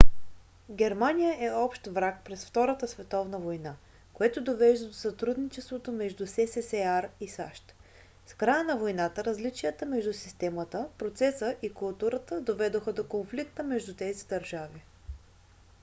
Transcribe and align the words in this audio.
германия 0.69 1.37
е 1.45 1.49
общ 1.55 1.87
враг 1.87 2.23
през 2.25 2.45
втората 2.45 2.87
световна 2.87 3.39
война 3.39 3.75
което 4.13 4.43
довежда 4.43 4.87
до 4.87 4.93
сътрудничеството 4.93 5.91
между 5.91 6.27
ссср 6.27 7.09
и 7.19 7.27
сащ. 7.27 7.73
с 8.27 8.33
края 8.33 8.63
на 8.63 8.77
войната 8.77 9.23
различията 9.25 9.85
между 9.85 10.13
системата 10.13 10.89
процеса 10.97 11.55
и 11.61 11.73
културата 11.73 12.41
доведоха 12.41 12.93
до 12.93 13.03
конфликта 13.07 13.63
между 13.63 13.95
тези 13.95 14.27
държави 14.27 14.83